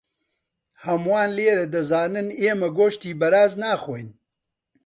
[0.85, 4.09] هەمووان لێرە دەزانن ئێمە گۆشتی بەراز ناخۆین.